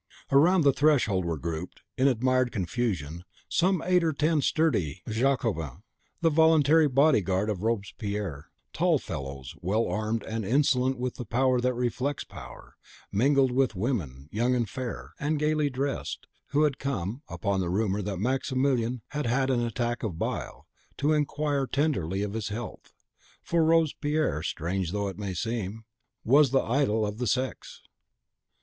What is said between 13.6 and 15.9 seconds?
women, young and fair, and gayly